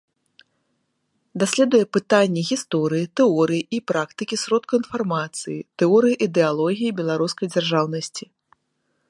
Даследуе 1.43 1.81
пытанні 1.97 2.41
гісторыі, 2.49 3.05
тэорыі 3.21 3.63
і 3.79 3.83
практыкі 3.93 4.41
сродкаў 4.45 4.75
інфармацыі, 4.85 5.59
тэорыі 5.83 6.19
ідэалогіі 6.29 6.97
беларускай 7.03 7.47
дзяржаўнасці. 7.55 8.25